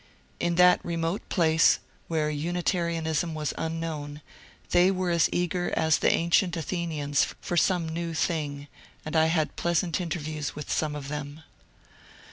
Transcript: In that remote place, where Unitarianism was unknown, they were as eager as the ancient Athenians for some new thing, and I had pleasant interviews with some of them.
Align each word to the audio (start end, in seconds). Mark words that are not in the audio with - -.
In 0.39 0.55
that 0.55 0.83
remote 0.83 1.21
place, 1.29 1.77
where 2.07 2.31
Unitarianism 2.31 3.35
was 3.35 3.53
unknown, 3.55 4.23
they 4.71 4.89
were 4.89 5.11
as 5.11 5.29
eager 5.31 5.71
as 5.77 5.99
the 5.99 6.11
ancient 6.11 6.57
Athenians 6.57 7.27
for 7.39 7.55
some 7.55 7.87
new 7.87 8.15
thing, 8.15 8.67
and 9.05 9.15
I 9.15 9.27
had 9.27 9.55
pleasant 9.55 10.01
interviews 10.01 10.55
with 10.55 10.71
some 10.71 10.95
of 10.95 11.07
them. 11.07 11.43